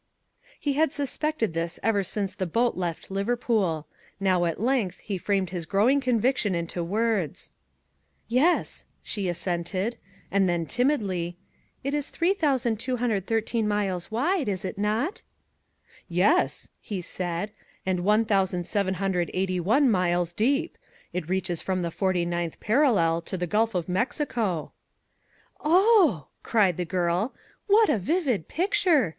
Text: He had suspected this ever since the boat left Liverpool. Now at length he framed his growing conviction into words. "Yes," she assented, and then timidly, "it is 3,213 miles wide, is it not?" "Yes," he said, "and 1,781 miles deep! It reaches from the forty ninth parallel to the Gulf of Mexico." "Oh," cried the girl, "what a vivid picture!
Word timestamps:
He 0.59 0.73
had 0.73 0.91
suspected 0.91 1.53
this 1.53 1.79
ever 1.83 2.01
since 2.03 2.33
the 2.33 2.47
boat 2.47 2.75
left 2.75 3.11
Liverpool. 3.11 3.85
Now 4.19 4.45
at 4.45 4.59
length 4.59 4.97
he 5.01 5.19
framed 5.19 5.51
his 5.51 5.67
growing 5.67 6.01
conviction 6.01 6.55
into 6.55 6.83
words. 6.83 7.51
"Yes," 8.27 8.87
she 9.03 9.29
assented, 9.29 9.99
and 10.31 10.49
then 10.49 10.65
timidly, 10.65 11.37
"it 11.83 11.93
is 11.93 12.09
3,213 12.09 13.67
miles 13.67 14.09
wide, 14.09 14.49
is 14.49 14.65
it 14.65 14.79
not?" 14.79 15.21
"Yes," 16.09 16.71
he 16.81 16.99
said, 16.99 17.51
"and 17.85 17.99
1,781 17.99 19.87
miles 19.91 20.33
deep! 20.33 20.79
It 21.13 21.29
reaches 21.29 21.61
from 21.61 21.83
the 21.83 21.91
forty 21.91 22.25
ninth 22.25 22.59
parallel 22.59 23.21
to 23.21 23.37
the 23.37 23.45
Gulf 23.45 23.75
of 23.75 23.87
Mexico." 23.87 24.71
"Oh," 25.63 26.25
cried 26.41 26.77
the 26.77 26.85
girl, 26.85 27.35
"what 27.67 27.87
a 27.87 27.99
vivid 27.99 28.47
picture! 28.47 29.09